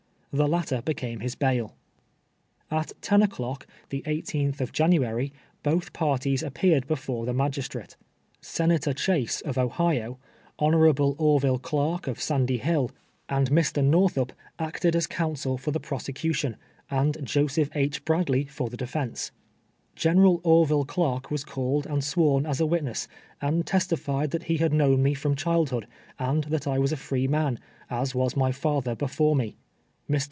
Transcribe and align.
The 0.33 0.47
latter 0.47 0.81
became 0.81 1.19
his 1.19 1.35
bail. 1.35 1.75
At 2.71 2.93
ten 3.01 3.21
o'clock, 3.21 3.67
the 3.89 4.01
ISth 4.05 4.61
of 4.61 4.71
January, 4.71 5.33
1)oth 5.65 5.91
parties 5.91 6.41
ajipeared 6.41 6.87
before 6.87 7.25
the 7.25 7.33
magistrate. 7.33 7.97
Senator 8.39 8.93
Chase, 8.93 9.41
of 9.41 9.57
Ohio, 9.57 10.19
Hon. 10.57 10.73
Orville 10.73 11.59
Clark, 11.59 12.07
of 12.07 12.21
Sandy 12.21 12.59
Hill, 12.59 12.91
and 13.27 13.49
Mr. 13.51 13.83
BURCII 13.83 13.89
ARRESTED. 13.89 13.91
313 14.31 14.31
ISTortlmp 14.57 14.65
acted 14.65 14.95
as 14.95 15.07
counsel 15.07 15.57
for 15.57 15.71
the 15.71 15.81
prosecution, 15.81 16.55
and 16.89 17.17
Jo 17.25 17.47
seph 17.47 17.69
TI. 17.71 17.89
Bradh^v 17.89 18.49
for 18.49 18.69
the 18.69 18.77
defence. 18.77 19.33
.■^. 18.77 19.33
Gen. 19.97 20.19
Orville 20.43 20.85
Cdark 20.85 21.29
was 21.29 21.43
called 21.43 21.85
and 21.85 22.01
sworn 22.01 22.45
as 22.45 22.61
a 22.61 22.65
wit 22.65 22.85
ness, 22.85 23.09
and 23.41 23.67
testified 23.67 24.31
that 24.31 24.43
he 24.43 24.55
had 24.59 24.71
known 24.71 25.03
me 25.03 25.13
from 25.13 25.35
child 25.35 25.71
hood, 25.71 25.87
and 26.17 26.45
that 26.45 26.67
I 26.67 26.79
was 26.79 26.93
a 26.93 26.95
free 26.97 27.27
man, 27.27 27.59
as 27.89 28.15
was 28.15 28.35
mj 28.35 28.55
father 28.55 28.95
he 28.97 29.07
fore 29.07 29.35
me. 29.35 29.49
Mr. 29.49 29.55